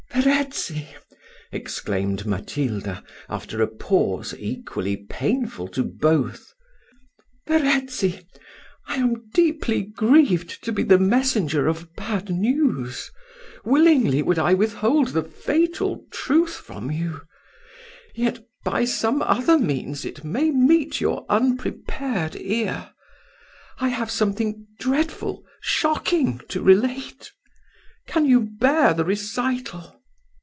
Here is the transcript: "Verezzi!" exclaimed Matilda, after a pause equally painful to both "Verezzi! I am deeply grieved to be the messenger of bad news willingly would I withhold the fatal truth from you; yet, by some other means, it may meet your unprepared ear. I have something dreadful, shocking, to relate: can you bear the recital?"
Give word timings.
"Verezzi!" 0.13 0.87
exclaimed 1.51 2.25
Matilda, 2.27 3.01
after 3.29 3.61
a 3.61 3.67
pause 3.67 4.35
equally 4.37 4.97
painful 4.97 5.69
to 5.69 5.83
both 5.83 6.53
"Verezzi! 7.47 8.27
I 8.87 8.97
am 8.97 9.29
deeply 9.33 9.81
grieved 9.81 10.63
to 10.65 10.71
be 10.73 10.83
the 10.83 10.99
messenger 10.99 11.65
of 11.65 11.95
bad 11.95 12.29
news 12.29 13.09
willingly 13.63 14.21
would 14.21 14.37
I 14.37 14.53
withhold 14.53 15.07
the 15.09 15.23
fatal 15.23 16.05
truth 16.11 16.55
from 16.55 16.91
you; 16.91 17.21
yet, 18.13 18.45
by 18.63 18.85
some 18.85 19.23
other 19.23 19.57
means, 19.57 20.05
it 20.05 20.23
may 20.25 20.51
meet 20.51 20.99
your 21.01 21.25
unprepared 21.29 22.35
ear. 22.35 22.91
I 23.79 23.87
have 23.87 24.11
something 24.11 24.67
dreadful, 24.77 25.43
shocking, 25.61 26.39
to 26.49 26.61
relate: 26.61 27.31
can 28.07 28.25
you 28.25 28.41
bear 28.59 28.93
the 28.93 29.05
recital?" 29.05 29.97